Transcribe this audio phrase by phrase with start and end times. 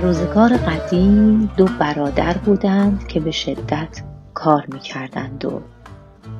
[0.00, 4.02] روزگار قدیم دو برادر بودند که به شدت
[4.34, 5.62] کار می کردند و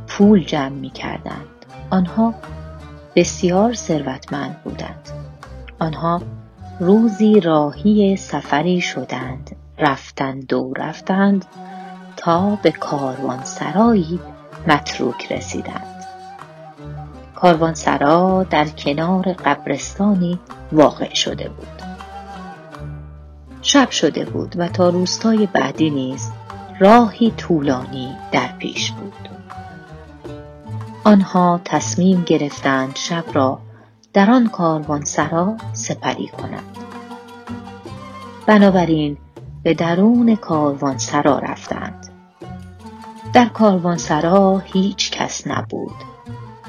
[0.08, 1.66] پول جمع می کردند.
[1.90, 2.34] آنها
[3.16, 5.08] بسیار ثروتمند بودند.
[5.78, 6.22] آنها
[6.80, 11.44] روزی راهی سفری شدند رفتند و رفتند
[12.16, 14.20] تا به کاروانسرایی
[14.66, 16.04] متروک رسیدند
[17.34, 20.38] کاروانسرا در کنار قبرستانی
[20.72, 21.79] واقع شده بود
[23.62, 26.30] شب شده بود و تا روستای بعدی نیز
[26.80, 29.28] راهی طولانی در پیش بود.
[31.04, 33.58] آنها تصمیم گرفتند شب را
[34.12, 36.76] در آن کاروانسرا سپری کنند.
[38.46, 39.16] بنابراین
[39.62, 42.06] به درون کاروانسرا رفتند.
[43.32, 45.94] در کاروانسرا هیچ کس نبود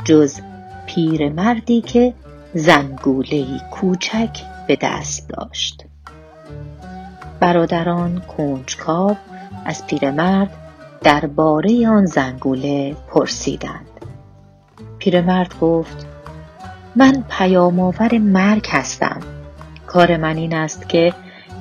[0.05, 0.39] جز
[0.85, 2.13] پیرمردی که
[2.53, 5.85] زنگوله کوچک به دست داشت.
[7.41, 9.17] برادران کنجکاو
[9.65, 10.49] از پیرمرد
[11.01, 13.87] درباره آن زنگوله پرسیدند.
[14.99, 16.05] پیرمرد گفت
[16.95, 19.19] من پیام آور مرگ هستم.
[19.87, 21.13] کار من این است که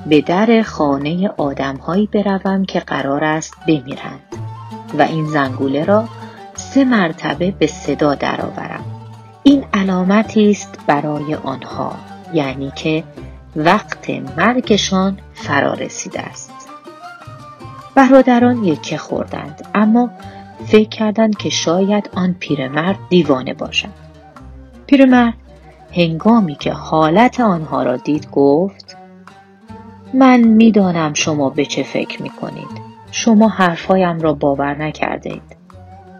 [0.05, 4.19] به در خانه آدمهایی بروم که قرار است بمیرند
[4.97, 6.07] و این زنگوله را
[6.55, 8.85] سه مرتبه به صدا درآورم.
[9.43, 11.95] این علامتی است برای آنها
[12.33, 13.03] یعنی که
[13.55, 16.51] وقت مرگشان فرا رسیده است
[17.95, 20.09] برادران یکه خوردند اما
[20.65, 23.89] فکر کردند که شاید آن پیرمرد دیوانه باشد
[24.87, 25.33] پیرمرد
[25.93, 28.97] هنگامی که حالت آنها را دید گفت
[30.13, 32.81] من می‌دانم شما به چه فکر می کنید.
[33.11, 35.41] شما حرفهایم را باور نکردید.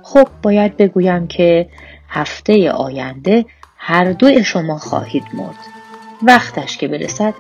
[0.04, 1.70] خب باید بگویم که
[2.10, 3.46] هفته آینده
[3.78, 5.81] هر دوی شما خواهید مرد.
[6.24, 7.34] وقتش که برسد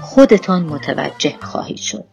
[0.00, 2.04] خودتان متوجه خواهید شد.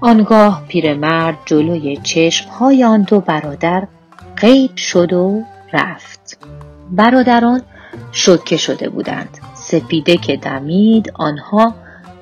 [0.00, 3.88] آنگاه پیرمرد جلوی چشم های آن دو برادر
[4.36, 5.42] غیب شد و
[5.72, 6.38] رفت.
[6.90, 7.62] برادران
[8.12, 9.38] شکه شده بودند.
[9.54, 11.74] سپیده که دمید آنها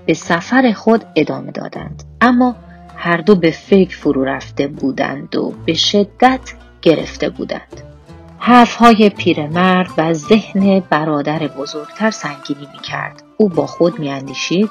[0.07, 2.57] به سفر خود ادامه دادند اما
[2.97, 6.41] هر دو به فکر فرو رفته بودند و به شدت
[6.83, 7.86] گرفته بودند
[8.47, 13.23] حرفهای پیرمرد و ذهن برادر بزرگتر سنگینی می کرد.
[13.37, 14.71] او با خود می اندیشید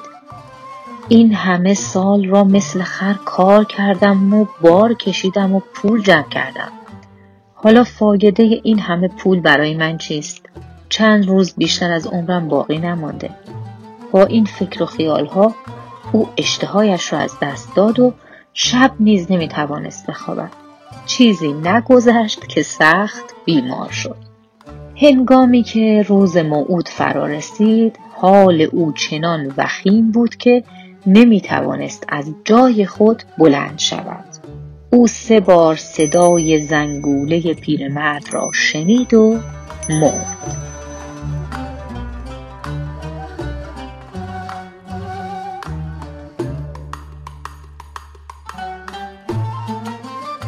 [1.08, 6.72] این همه سال را مثل خر کار کردم و بار کشیدم و پول جمع کردم.
[7.54, 10.46] حالا فایده این همه پول برای من چیست؟
[10.88, 13.30] چند روز بیشتر از عمرم باقی نمانده.
[14.12, 15.54] با این فکر و خیالها
[16.12, 18.12] او اشتهایش را از دست داد و
[18.52, 20.65] شب نیز نمی‌توانست بخوابد
[21.06, 24.16] چیزی نگذشت که سخت بیمار شد.
[24.96, 30.64] هنگامی که روز موعود فرا رسید حال او چنان وخیم بود که
[31.06, 34.24] نمی‌توانست از جای خود بلند شود.
[34.92, 39.38] او سه بار صدای زنگوله پیرمرد را شنید و
[39.90, 40.65] مرد.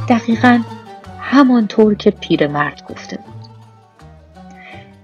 [0.09, 0.63] دقیقا
[1.21, 3.49] همانطور که پیرمرد گفته بود.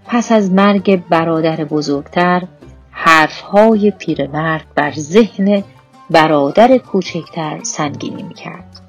[0.06, 2.42] پس از مرگ برادر بزرگتر
[2.90, 5.62] حرفهای پیرمرد بر ذهن
[6.10, 8.80] برادر کوچکتر سنگینی می‌کرد.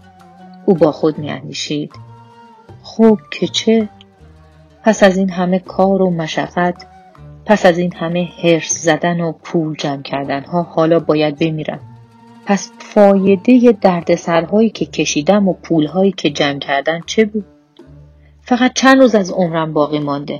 [0.65, 1.93] او با خود میاندیشید
[2.81, 3.89] خوب که چه؟
[4.83, 6.85] پس از این همه کار و مشقت
[7.45, 11.79] پس از این همه هرس زدن و پول جمع کردن ها حالا باید بمیرم.
[12.45, 17.45] پس فایده دردسرهایی که کشیدم و پولهایی که جمع کردن چه بود؟
[18.41, 20.39] فقط چند روز از عمرم باقی مانده.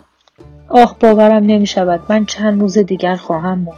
[0.70, 3.78] آه باورم نمی شود من چند روز دیگر خواهم مرد.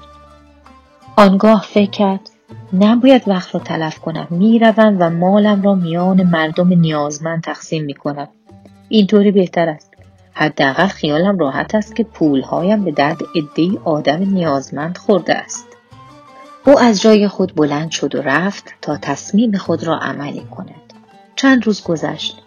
[1.16, 2.29] آنگاه فکر کرد
[2.73, 8.27] نباید وقت را تلف کنم می‌روم و مالم را میان مردم نیازمند تقسیم می کنم.
[8.89, 9.93] اینطوری بهتر است.
[10.33, 15.77] حداقل خیالم راحت است که پولهایم به درد عدهای آدم نیازمند خورده است.
[16.65, 20.93] او از جای خود بلند شد و رفت تا تصمیم خود را عملی کند.
[21.35, 22.41] چند روز گذشت.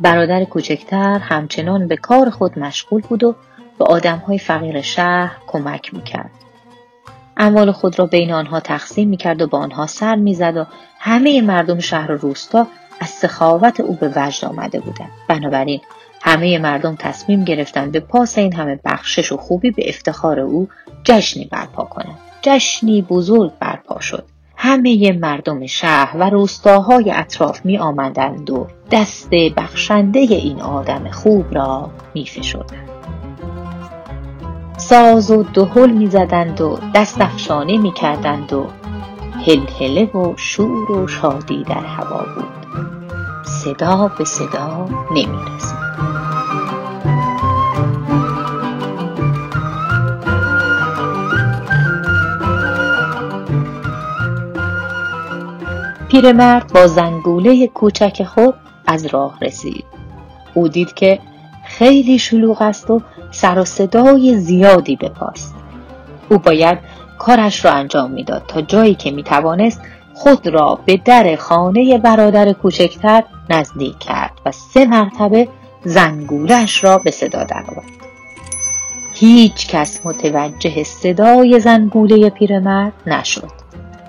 [0.00, 3.34] برادر کوچکتر همچنان به کار خود مشغول بود و
[3.78, 6.30] به آدمهای فقیر شهر کمک می‌کرد.
[7.36, 10.66] اموال خود را بین آنها تقسیم می‌کرد و با آنها سر می‌زد و
[10.98, 12.66] همه مردم شهر و روستا
[13.00, 15.10] از سخاوت او به وجد آمده بودند.
[15.28, 15.80] بنابراین
[16.22, 20.68] همه مردم تصمیم گرفتند به پاس این همه بخشش و خوبی به افتخار او
[21.04, 22.18] جشنی برپا کنند.
[22.46, 24.24] جشنی بزرگ برپا شد.
[24.56, 31.90] همه مردم شهر و روستاهای اطراف می آمدند و دست بخشنده این آدم خوب را
[32.14, 32.88] می فشردند.
[34.76, 38.66] ساز و دهل می زدند و دست افشانه می کردند و
[39.46, 42.66] هلهله و شور و شادی در هوا بود
[43.44, 46.35] صدا به صدا نمی رسید
[56.20, 58.54] پیرمرد با زنگوله کوچک خود
[58.86, 59.84] از راه رسید.
[60.54, 61.18] او دید که
[61.64, 65.54] خیلی شلوغ است و سر و صدای زیادی بپاست.
[66.28, 66.78] او باید
[67.18, 69.80] کارش را انجام می‌داد تا جایی که می‌توانست
[70.14, 75.48] خود را به در خانه برادر کوچکتر نزدیک کرد و سه مرتبه
[75.84, 77.86] زنگولش را به صدا درآورد.
[79.14, 83.50] هیچ کس متوجه صدای زنگوله پیرمرد نشد.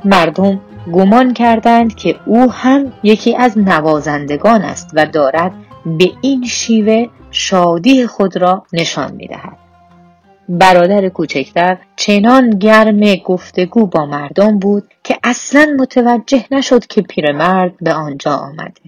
[0.05, 0.61] مردم
[0.93, 5.51] گمان کردند که او هم یکی از نوازندگان است و دارد
[5.85, 9.57] به این شیوه شادی خود را نشان می دهد.
[10.49, 17.93] برادر کوچکتر چنان گرم گفتگو با مردم بود که اصلا متوجه نشد که پیرمرد به
[17.93, 18.81] آنجا آمده.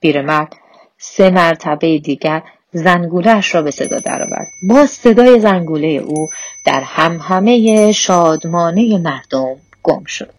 [0.00, 0.56] پیرمرد
[0.98, 4.46] سه مرتبه دیگر زنگولهش را به صدا درآورد.
[4.68, 6.28] با صدای زنگوله او
[6.66, 10.37] در همهمه شادمانه مردم گم شد.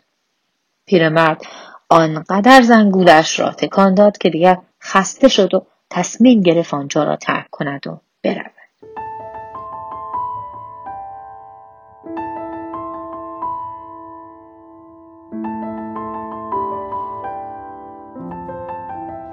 [0.89, 1.41] پیرمرد
[1.89, 7.47] آنقدر زنگولش را تکان داد که دیگر خسته شد و تصمیم گرفت آنجا را ترک
[7.51, 8.51] کند و برود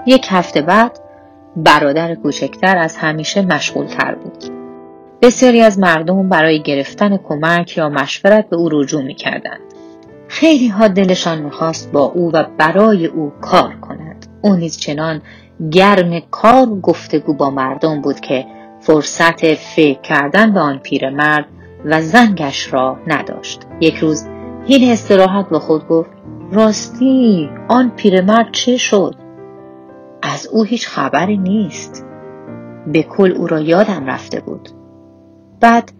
[0.06, 1.00] یک هفته بعد
[1.56, 4.44] برادر کوچکتر از همیشه مشغول تر بود.
[5.22, 9.75] بسیاری از مردم برای گرفتن کمک یا مشورت به او رجوع می کردند.
[10.36, 14.26] خیلی ها دلشان می‌خواست با او و برای او کار کند.
[14.42, 15.22] او نیز چنان
[15.70, 18.46] گرم کار گفتگو با مردم بود که
[18.80, 21.46] فرصت فکر کردن به آن پیرمرد
[21.84, 23.60] و زنگش را نداشت.
[23.80, 24.26] یک روز
[24.66, 26.10] هیل استراحت با خود گفت
[26.52, 29.14] راستی آن پیرمرد چه شد؟
[30.22, 32.06] از او هیچ خبری نیست.
[32.86, 34.68] به کل او را یادم رفته بود.
[35.60, 35.92] بعد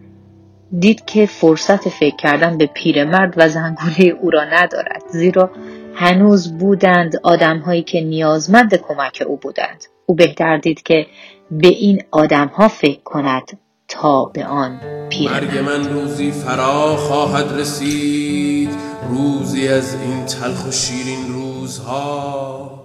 [0.78, 5.50] دید که فرصت فکر کردن به پیرمرد و زنگوله او را ندارد زیرا
[5.94, 9.84] هنوز بودند آدمهایی که نیازمند کمک او بودند.
[10.06, 11.06] او بهتر دید که
[11.50, 13.58] به این آدمها فکر کند
[13.88, 15.44] تا به آن پیرمرد.
[15.44, 18.70] مرگ من روزی فرا خواهد رسید
[19.08, 22.75] روزی از این تلخ و شیرین روزها.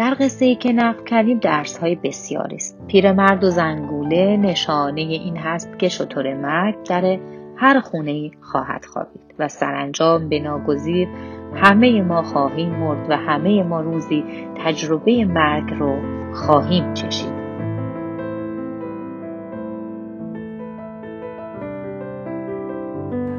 [0.00, 2.78] در قصه ای که نقل کردیم درس های بسیاری است.
[2.86, 7.18] پیرمرد و زنگوله نشانه این هست که شطور مرگ در
[7.56, 11.08] هر خونه خواهد خوابید و سرانجام به ناگزیر
[11.54, 14.24] همه ما خواهیم مرد و همه ما روزی
[14.64, 15.96] تجربه مرگ رو
[16.34, 17.40] خواهیم چشید.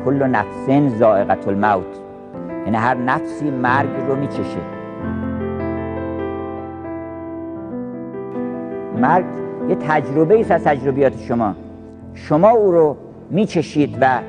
[0.06, 2.02] کل نفس زائقت الموت
[2.66, 4.81] یعنی هر نفسی مرگ رو میچشه.
[8.98, 9.26] مرگ
[9.70, 11.56] یه تجربه است از تجربیات شما.
[12.14, 12.98] شما او رو
[13.30, 14.20] میچشید و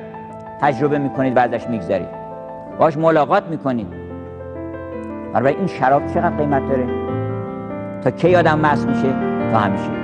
[0.61, 2.09] تجربه می‌کنید و ازش می‌گذارید
[2.79, 3.87] باش ملاقات می‌کنید.
[5.33, 6.87] برای این شراب چقدر قیمت داره؟
[8.05, 9.15] تا کی آدم مست میشه؟
[9.53, 10.02] تا همیشه.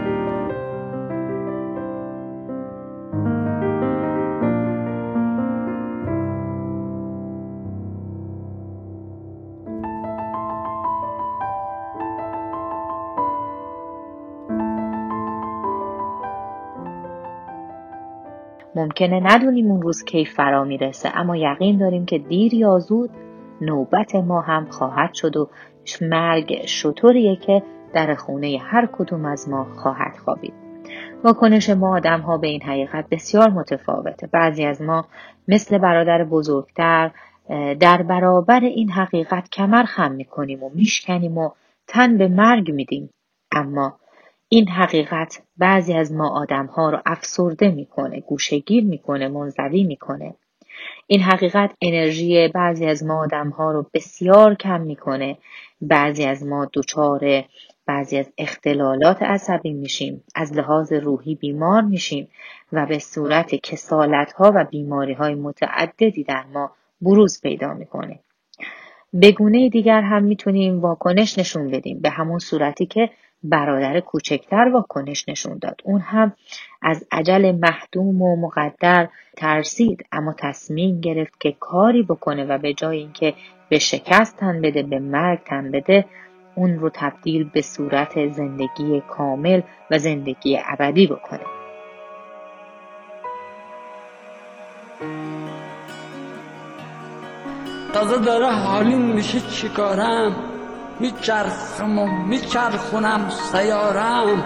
[18.88, 23.10] ممکنه ندونیم اون روز کی فرا می‌رسه اما یقین داریم که دیر یا زود
[23.60, 25.48] نوبت ما هم خواهد شد و
[26.00, 27.62] مرگ شطوریه که
[27.94, 30.52] در خونه هر کدوم از ما خواهد خوابید.
[31.24, 34.26] واکنش ما آدم ها به این حقیقت بسیار متفاوته.
[34.26, 35.06] بعضی از ما
[35.48, 37.10] مثل برادر بزرگتر
[37.80, 41.50] در برابر این حقیقت کمر خم می‌کنیم و میشکنیم و
[41.88, 43.10] تن به مرگ میدیم.
[43.56, 43.98] اما
[44.50, 50.34] این حقیقت بعضی از ما آدمها رو افسرده می‌کنه، گوشگیر می‌کنه، منزوی می‌کنه.
[51.06, 55.38] این حقیقت انرژی بعضی از ما آدمها رو بسیار کم می‌کنه.
[55.80, 57.44] بعضی از ما دچار
[57.86, 62.28] بعضی از اختلالات عصبی میشیم، از لحاظ روحی بیمار میشیم
[62.72, 68.20] و به صورت کسالت ها و بیماری های متعددی در ما بروز پیدا می‌کنه.
[69.12, 73.10] به گونه دیگر هم می‌تونیم واکنش نشون بدیم به همون صورتی که
[73.42, 75.80] برادر کوچکتر واکنش نشون داد.
[75.84, 76.32] اون هم
[76.82, 82.98] از عجل محدوم و مقدر ترسید اما تصمیم گرفت که کاری بکنه و به جای
[82.98, 83.34] اینکه
[83.68, 86.04] به شکست تن بده به مرگ تن بده
[86.54, 91.44] اون رو تبدیل به صورت زندگی کامل و زندگی ابدی بکنه.
[97.92, 100.47] تازه داره حالیم میشه چیکارم؟
[101.00, 104.44] میچرخم و میچرخونم سیارم.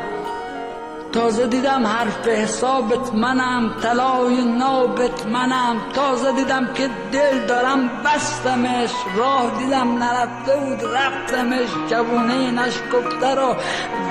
[1.12, 5.76] تازه دیدم حرف حسابت منم طلای نابت منم.
[5.94, 8.90] تازه دیدم که دل دارم بستمش.
[9.16, 11.68] راه دیدم نرفته بود رفتمش.
[11.90, 13.56] جوونه نشکفته رو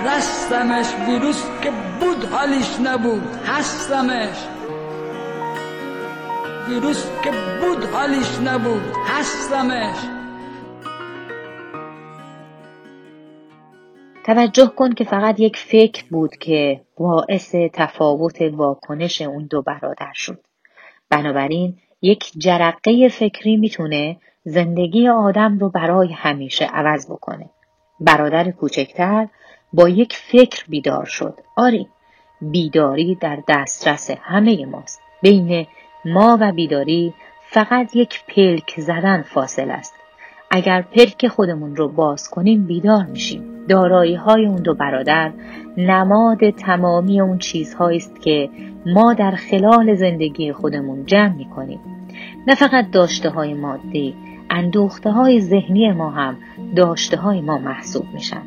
[0.06, 0.86] رستمش.
[1.08, 4.38] ویروس که بود حالیش نبود هستمش.
[6.68, 7.32] ویروس که
[7.62, 10.21] بود حالیش نبود هستمش.
[14.24, 20.40] توجه کن که فقط یک فکر بود که باعث تفاوت واکنش اون دو برادر شد.
[21.10, 27.50] بنابراین یک جرقه فکری می‌تونه زندگی آدم رو برای همیشه عوض بکنه.
[28.00, 29.28] برادر کوچکتر
[29.74, 31.40] با یک فکر بیدار شد.
[31.58, 31.88] آری
[32.42, 35.02] بیداری در دسترس همه ماست.
[35.22, 35.68] بین
[36.06, 39.94] ما و بیداری فقط یک پلک زدن فاصل است.
[40.52, 43.61] اگر پلک خودمون رو باز کنیم بیدار میشیم.
[43.72, 45.32] دارایی های اون دو برادر
[45.78, 48.50] نماد تمامی اون چیزهایی است که
[48.86, 51.80] ما در خلال زندگی خودمون جمع می کنیم.
[52.48, 54.16] نه فقط داشته های مادی،
[54.50, 56.38] اندوخته های ذهنی ما هم
[56.76, 58.42] داشته های ما محسوب میشن.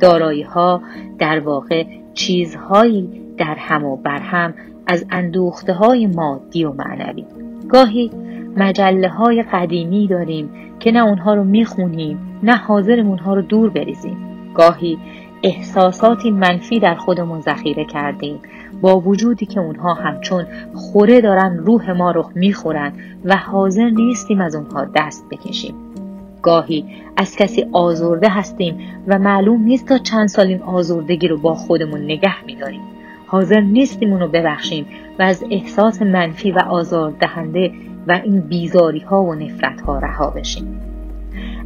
[0.00, 0.82] دارایی ها
[1.18, 1.84] در واقع
[2.14, 3.08] چیزهایی
[3.38, 4.54] در هم و بر هم
[4.86, 7.26] از اندوخته های مادی و معنوی.
[7.68, 8.10] گاهی
[8.56, 14.29] مجله های قدیمی داریم که نه اونها رو می‌خونیم نه حاضریم اونها رو دور بریزیم.
[14.54, 14.98] گاهی
[15.42, 18.40] احساساتی منفی در خودمون ذخیره کردیم.
[18.80, 22.92] با وجودی که اونها همچون خوره دارن روح ما رو می‌خورن
[23.24, 25.74] و حاضر نیستیم از اونها دست بکشیم.
[26.42, 26.84] گاهی
[27.16, 32.00] از کسی آزرده هستیم و معلوم نیست تا چند سال این آزردگی رو با خودمون
[32.04, 32.80] نگه میداریم.
[33.26, 34.86] حاضر نیستیم اونو ببخشیم
[35.18, 37.72] و از احساس منفی و آزاردهنده
[38.08, 40.89] و این بیزاری ها و نفرت ها رها بشیم.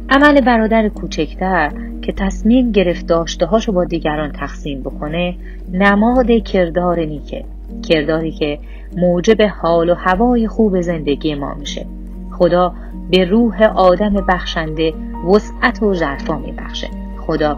[0.09, 1.71] عمل برادر کوچکتر
[2.01, 5.35] که تصمیم گرفت داشته هاشو با دیگران تقسیم بکنه
[5.73, 7.45] نماد کردار نیکه.
[7.89, 8.59] کرداری که
[8.97, 11.85] موجب حال و هوای خوب زندگی ما میشه.
[12.31, 12.73] خدا
[13.11, 14.93] به روح آدم بخشنده
[15.33, 16.87] وسعت و ژرفا میبخشه.
[17.17, 17.57] خدا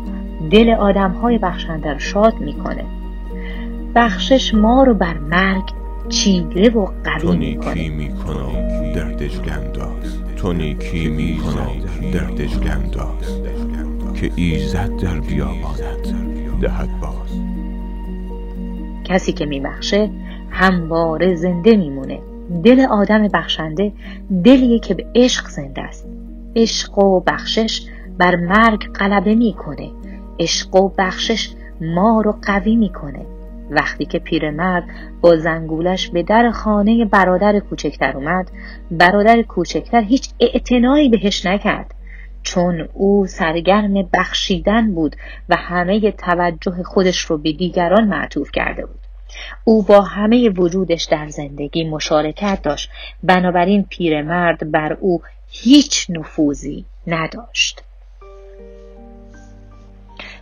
[0.51, 2.83] دل آدم های بخشنده رو شاد می‌کنه.
[3.95, 5.63] بخشش ما رو بر مرگ
[6.09, 7.37] چیره و قوی
[7.89, 8.93] می‌کنه.
[8.95, 9.11] در
[10.38, 12.82] تو نیکی می‌کنی در دژگم
[14.15, 16.15] که ایزد در بیابانت
[16.62, 17.39] دهد باز.
[19.03, 20.10] کسی که میبخشه
[20.50, 22.20] همواره زنده میمونه.
[22.63, 23.94] دل آدم بخشنده
[24.44, 26.08] دلیه که به عشق زنده است.
[26.56, 27.86] عشق و بخشش
[28.17, 29.91] بر مرگ غلبه می‌کنه.
[30.39, 31.50] عشق و بخشش
[31.82, 33.25] ما رو قوی می‌کنه.
[33.69, 34.83] وقتی که پیرمرد
[35.21, 38.51] با زنگولش به در خانه برادر کوچکتر اومد
[38.91, 41.93] برادر کوچکتر هیچ اعتنایی بهش نکرد
[42.43, 45.15] چون او سرگرم بخشیدن بود
[45.50, 49.00] و همه توجه خودش رو به دیگران معطوف کرده بود.
[49.63, 52.89] او با همه وجودش در زندگی مشارکت داشت
[53.24, 57.87] بنابراین پیرمرد بر او هیچ نفوذی نداشت.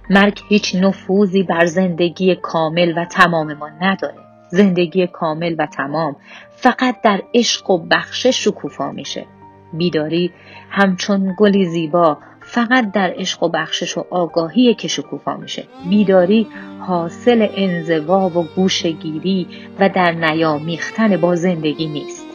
[0.09, 4.17] مرگ هیچ نفوذی بر زندگی کامل و تمام ما نداره.
[4.50, 6.15] زندگی کامل و تمام
[6.55, 9.25] فقط در عشق و بخشش شکوفا میشه.
[9.74, 10.31] بیداری
[10.69, 15.63] همچون گلی زیبا فقط در عشق و بخشش و آگاهی که شکوفا میشه.
[15.89, 16.47] بیداری
[16.79, 19.47] حاصل انزوا و گوشگیری
[19.79, 22.25] و در نیامیختن با زندگی نیست.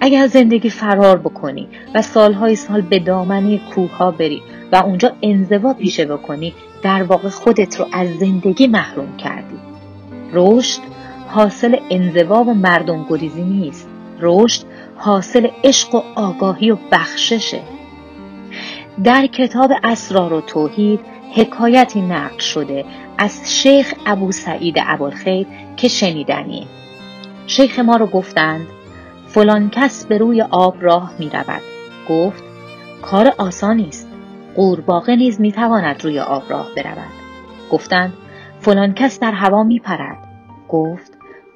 [0.00, 4.42] اگر زندگی فرار بکنی و سالهای سال به دامنه کوه ها بری
[4.72, 9.58] و اونجا انزوا پیشه بکنی در واقع خودت رو از زندگی محروم کردی.
[10.32, 10.80] رشد
[11.28, 13.88] حاصل انزوا و مردم گریزی نیست.
[14.20, 14.64] رشد
[14.96, 17.60] حاصل عشق و آگاهی و بخششه.
[19.04, 21.00] در کتاب اسرار و توحید
[21.34, 22.84] حکایتی نقل شده
[23.18, 25.46] از شیخ ابو سعید ابوالخیر
[25.76, 26.66] که شنیدنیه
[27.46, 28.66] شیخ ما رو گفتند
[29.26, 31.62] فلان کس به روی آب راه می رود.
[32.08, 32.42] گفت
[33.02, 34.11] کار آسانی است.
[34.56, 37.12] قورباغه نیز می تواند روی آب راه برود.
[37.70, 38.12] گفتند
[38.60, 40.18] فلان کس در هوا می پرد
[40.68, 41.12] گفت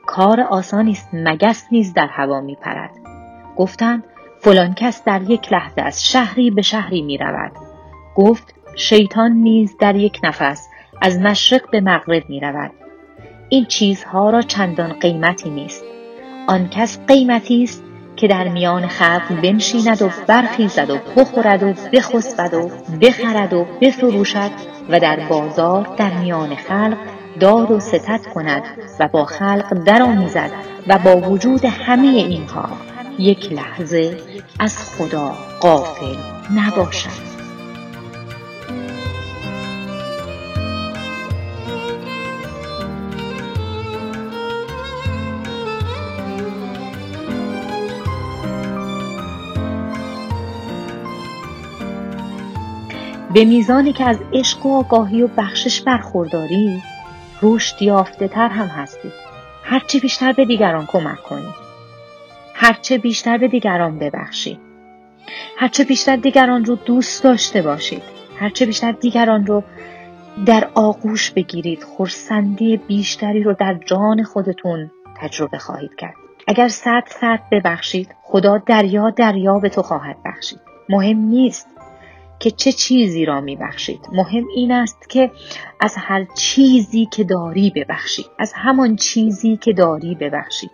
[0.06, 2.90] کار آسانی است مگس نیز در هوا می پرد
[3.56, 4.04] گفتند
[4.40, 7.52] فلان کس در یک لحظه از شهری به شهری می رود
[8.14, 10.68] گفت شیطان نیز در یک نفس
[11.02, 12.70] از مشرق به مغرب می رود
[13.48, 15.84] این چیزها را چندان قیمتی نیست.
[16.48, 17.84] آن کس قیمتی است
[18.16, 22.70] که در میان خلق بنشیند و برخیزد و بخورد و بخسبد و
[23.00, 24.50] بخرد و بفروشد
[24.88, 26.96] و در بازار در میان خلق
[27.40, 28.62] داد و ستت کند
[29.00, 30.50] و با خلق درآمیزد
[30.86, 32.68] و با وجود همه اینها
[33.18, 34.18] یک لحظه
[34.58, 36.16] از خدا غافل
[36.54, 37.35] نباشد.
[53.36, 56.82] به میزانی که از عشق و آگاهی و بخشش برخورداری
[57.42, 59.12] رشد یافته تر هم هستی.
[59.62, 61.48] هرچه بیشتر به دیگران کمک کنی.
[62.54, 64.60] هرچه بیشتر به دیگران ببخشی.
[65.56, 68.02] هرچه بیشتر دیگران رو دوست داشته باشید.
[68.38, 69.62] هرچه بیشتر دیگران رو
[70.46, 71.82] در آغوش بگیرید.
[71.82, 76.14] خورسندی بیشتری رو در جان خودتون تجربه خواهید کرد.
[76.48, 80.60] اگر صد صد ببخشید خدا دریا دریا به تو خواهد بخشید.
[80.88, 81.75] مهم نیست
[82.38, 84.00] که چه چیزی را می بخشید.
[84.12, 85.30] مهم این است که
[85.80, 88.26] از هر چیزی که داری ببخشید.
[88.38, 90.70] از همان چیزی که داری ببخشید.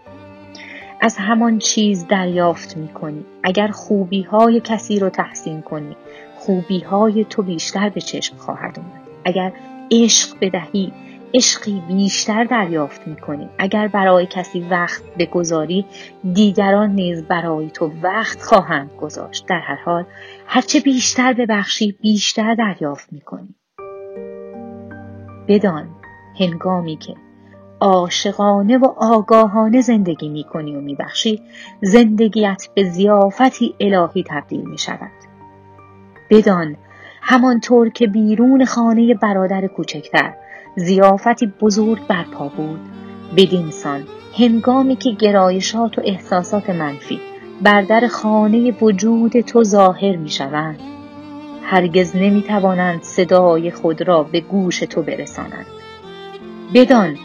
[1.00, 3.24] از همان چیز دریافت می کنی.
[3.42, 5.96] اگر خوبی های کسی رو تحسین کنی
[6.38, 9.02] خوبی های تو بیشتر به چشم خواهد اومد.
[9.24, 9.52] اگر
[9.90, 10.92] عشق بدهی
[11.34, 13.48] عشقی بیشتر دریافت می‌کنی.
[13.58, 15.84] اگر برای کسی وقت بگذاری
[16.32, 19.46] دیگران نیز برای تو وقت خواهند گذاشت.
[19.46, 20.04] در هر حال
[20.46, 23.54] هرچه بیشتر ببخشی بیشتر دریافت می‌کنی.
[25.48, 25.88] بدان
[26.40, 27.14] هنگامی که
[27.80, 31.42] عاشقانه و آگاهانه زندگی می‌کنی و میبخشی
[31.82, 35.10] زندگیت به زیافتی الهی تبدیل می‌شود.
[36.30, 36.76] بدان
[37.22, 40.34] همانطور که بیرون خانه برادر کوچکتر
[40.76, 42.80] زیافتی بزرگ برپا بود.
[43.36, 44.02] بدینسان
[44.38, 47.20] هنگامی که گرایشات و احساسات منفی
[47.62, 50.80] بر در خانه وجود تو ظاهر می شوند
[51.62, 55.66] هرگز نمی توانند صدای خود را به گوش تو برسانند.
[56.74, 57.16] بدان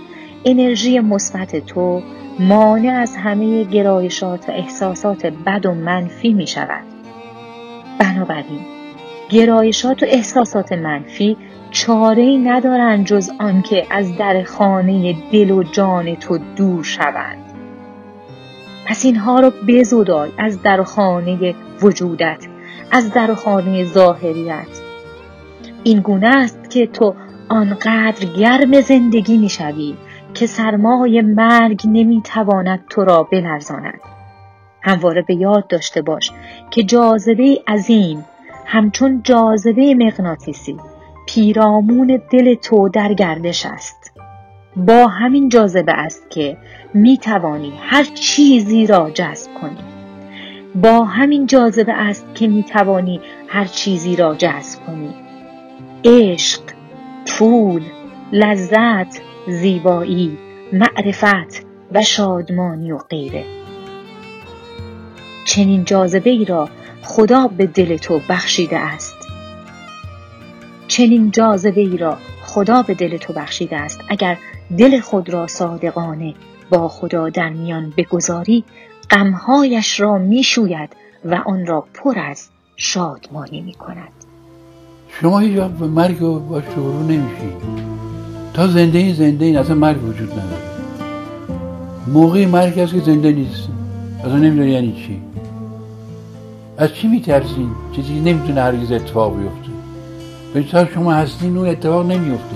[0.46, 2.02] انرژی مثبت تو
[2.40, 6.84] مانع از همه گرایشات و احساسات بد و منفی می شود
[8.00, 8.60] بنابراین
[9.30, 11.38] گرایشات و احساسات منفی
[11.78, 17.38] چاره ای ندارند جز آنکه از در خانه دل و جان تو دور شوند.
[18.88, 22.48] پس اینها رو بزدای از در خانه وجودت
[22.92, 24.68] از در خانه ظاهریت.
[25.84, 27.16] این گونه است که تو
[27.50, 29.96] آنقدر گرم زندگی می‌شوی
[30.34, 34.00] که سرمای مرگ نمی‌تواند تو را بلرزاند.
[34.82, 36.32] همواره به یاد داشته باش
[36.72, 38.26] که جاذبه عظیم
[38.66, 40.78] همچون جاذبه مغناطیسی
[41.28, 44.12] پیرامون دل تو در گردش است.
[44.76, 46.58] با همین جاذبه است که
[46.94, 49.78] می توانی هر چیزی را جذب کنی.
[50.76, 55.14] با همین جاذبه است که می توانی هر چیزی را جذب کنی.
[56.06, 56.62] عشق
[57.28, 57.82] پول
[58.32, 60.38] لذت زیبایی
[60.74, 63.44] معرفت و شادمانی و غیره.
[65.46, 66.70] چنین جاذبه ای را
[67.04, 69.17] خدا به دل تو بخشیده است.
[70.98, 74.00] چنین جاذبه ای را خدا به دل تو بخشیده است.
[74.10, 74.38] اگر
[74.78, 76.34] دل خود را صادقانه
[76.70, 78.64] با خدا در میان بگذاری
[79.10, 80.90] غمهایش را می‌شوید
[81.26, 84.12] و آن را پر از شادمانی می کند
[85.22, 87.54] شما هیچ به مرگ و با شروع نمیشید
[88.54, 90.64] تا زنده این زنده این اصلا مرگ وجود نداره.
[92.08, 93.70] موقعی مرگ هست که زنده نیست.
[94.20, 95.22] اصلا نمی‌دونی یعنی چی.
[96.78, 99.67] از چی میترسین؟ چیزی نمی‌تونه هرگز اتفاق بیفته.
[100.62, 102.56] به شما هستین اون اتفاق نمیفته.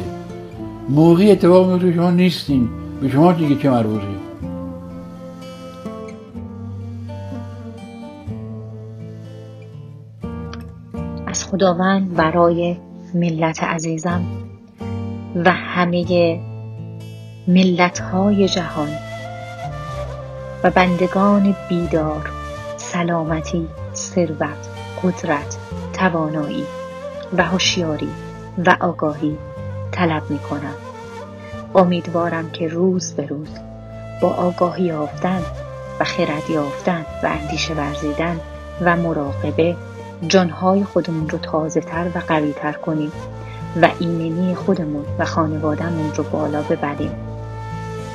[0.90, 2.70] موقعی اتفاق میفته شما نیستین.
[3.02, 4.04] به شما دیگه چه مربوطه؟
[11.28, 12.78] از خداوند برای
[13.14, 14.22] ملت عزیزم
[15.36, 16.40] و همه
[17.48, 18.90] ملت های جهان
[20.64, 22.30] و بندگان بیدار
[22.78, 24.70] سلامتی ثروت
[25.04, 25.58] قدرت
[25.94, 26.81] توانایی.
[27.38, 28.10] و هوشیاری
[28.66, 29.38] و آگاهی
[29.92, 30.76] طلب می کنم.
[31.76, 33.50] امیدوارم که روز به روز
[34.22, 35.42] با آگاهی یافتن
[36.00, 38.40] و خرد یافتن و اندیشه ورزیدن
[38.82, 39.76] و مراقبه
[40.28, 43.12] جانهای خودمون رو تازه تر و قوی تر کنیم
[43.82, 47.12] و ایمنی خودمون و خانوادهمون رو بالا ببریم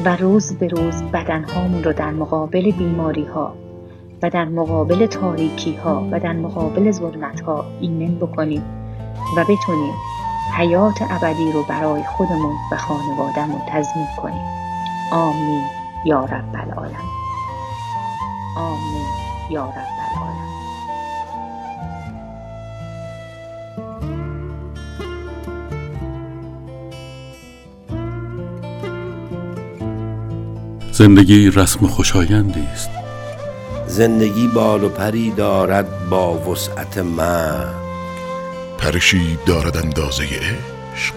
[0.05, 3.55] و روز به روز بدنهامون رو در مقابل بیماری ها
[4.23, 8.63] و در مقابل تاریکی ها و در مقابل ظلمت ها ایمن بکنیم
[9.37, 9.95] و بتونیم
[10.57, 14.45] حیات ابدی رو برای خودمون و خانوادهمون تضمین کنیم.
[15.13, 15.65] آمین
[16.05, 17.17] یا رب العالمین.
[18.57, 19.07] آمین
[19.51, 20.47] یا رب العالمین.
[30.93, 32.91] زندگی رسم خوشایندی است.
[33.87, 37.86] زندگی بال و پری دارد با وسعت من
[38.87, 41.15] پرشی دارد اندازه عشق.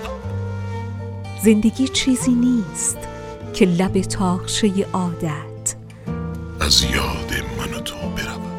[1.43, 2.97] زندگی چیزی نیست
[3.53, 5.75] که لب تاخشه عادت.
[6.59, 8.58] از یاد من و تو برود.